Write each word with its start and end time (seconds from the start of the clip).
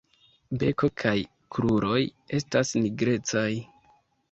Beko 0.61 0.89
kaj 1.01 1.13
kruroj 1.57 2.01
estas 2.41 2.75
nigrecaj. 2.87 3.49